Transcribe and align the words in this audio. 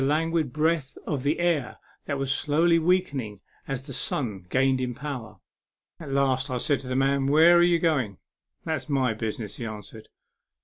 79 0.01 0.17
languid 0.31 0.51
breath 0.51 0.97
of 1.05 1.21
the 1.21 1.37
air 1.37 1.77
that 2.05 2.17
was 2.17 2.33
slowly 2.33 2.79
weakening 2.79 3.39
as 3.67 3.85
the 3.85 3.93
sun 3.93 4.47
gained 4.49 4.81
in 4.81 4.95
power. 4.95 5.35
At 5.99 6.09
last 6.09 6.49
I 6.49 6.57
said 6.57 6.79
to 6.79 6.87
the 6.87 6.95
man," 6.95 7.27
Where 7.27 7.55
are 7.55 7.61
you 7.61 7.77
going?"" 7.77 8.17
That's 8.65 8.89
my 8.89 9.13
business," 9.13 9.57
he 9.57 9.65
answered. 9.67 10.07